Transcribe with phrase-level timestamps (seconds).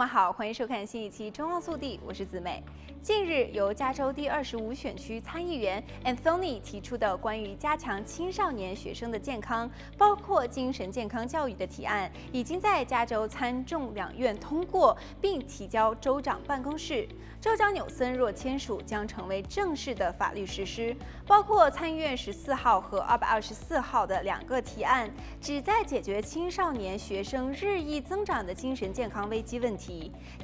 [0.00, 2.62] 们好，欢迎收看新一期《中澳速递》，我是子美。
[3.02, 17.06] 近日，由加州第二十五选区参议员 Anthony 提出的关于加强青少年学生的健康，包括精神健康教育的提案，已经在加州参众两院通过，并提交州长办公室。
[17.38, 20.96] 州长纽森若签署，将成为正式的法律实施。
[21.26, 29.89] 包括参议院十四号和二百二十四号的两个提案，旨在解决青少年学生日益增长的精神健康危机问题。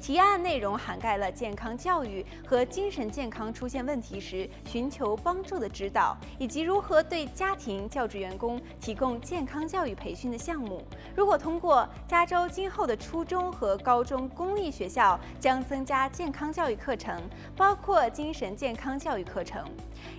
[0.00, 2.24] 提案内容涵盖了健康教育。
[2.46, 10.82] 和精神健康出现问题时寻求帮助的指导，以及如何对家庭教职员工提供健康教育培训的项目。
[11.14, 17.20] 如果通过，加州今后的初中和高中公立学校将增加健康教育课程，
[17.56, 19.64] 包括精神健康教育课程。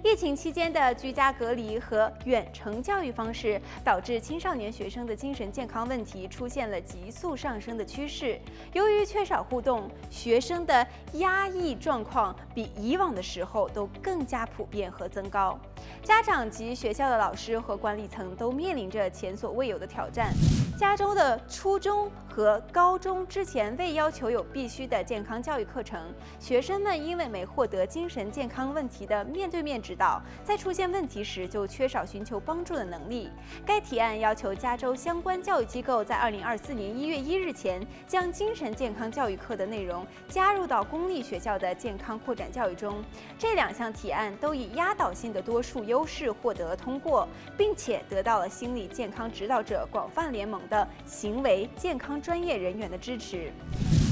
[0.04, 8.40] 疫情期间的居家隔离和远程教育方式，导致青少年学生的精神健康问题出现了急速上升的趋势。
[8.74, 12.36] 由于缺少互动，学生的压抑状况。
[12.54, 15.58] 比以往的时候都更加普遍和增高，
[16.04, 20.34] 家长及学校的老师和管理层都面临着前所未有的挑战。
[20.78, 26.00] 加州的初中和高中之前未要求有必须的健康教育课程，
[26.40, 33.32] 学生们因为没获得精神健康问题的面对面指导，在出现问题时就缺少寻求帮助的能力。
[33.66, 43.04] 该提案要求加州相关教育机构在二零二四年一月一日前，将精神健康教育课的内容加入到公立学校的健康扩展教育中。
[43.36, 53.52] 这两项提案都以压倒性的多数优势获得了通过，并且得到了心理健康指导者广泛联盟的行为健康专业人员的支持。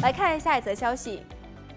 [0.01, 1.23] 来看下一则消息。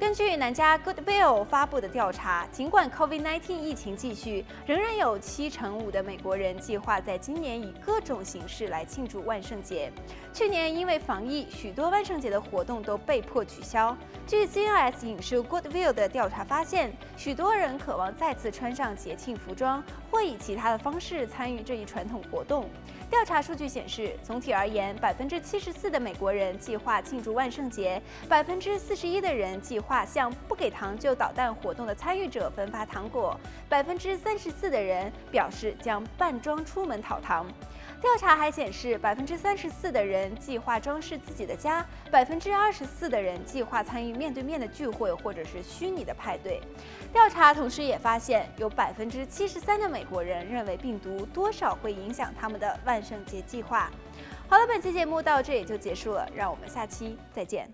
[0.01, 9.91] 根据南加 Goodwill 发布的调查，尽管 COVID-19 疫情继续，仍然有七成五的美国人计划在今年以各种形式来庆祝万圣节。
[10.33, 13.97] 去年因为防疫，许多万圣节的活动都被迫取消。
[14.25, 22.71] 据 CNS 影视 Goodwill 的调查发现，许多人渴望再次穿上节庆服装，或以其他的方式参与这一传统活动。
[23.11, 33.39] 调查数据显示，总体而言，百分之七十四的美国人计划庆祝万圣节，百分之四十一的人计划向不给糖就捣蛋活动的参与者分发糖果，
[33.69, 37.47] 百分之三十四的人表示将扮装出门讨糖。
[38.01, 46.61] 调查还显示，百分之三十四的人计划装饰自己的家，百分之二十四的人计划参与面对面的聚会或者是虚拟的派对。
[47.13, 53.91] 调查同时也发现，有百分之七十三的美国人认为病毒多少会影响他们的万圣节计划。
[54.49, 57.69] 好了，本期节目到这里就结束了，让我们下期再见。